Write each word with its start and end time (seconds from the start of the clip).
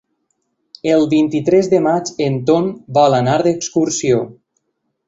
El 0.93 1.05
vint-i-tres 1.11 1.69
de 1.75 1.83
maig 1.89 2.11
en 2.29 2.41
Ton 2.49 2.73
vol 3.01 3.21
anar 3.23 3.41
d'excursió. 3.47 4.29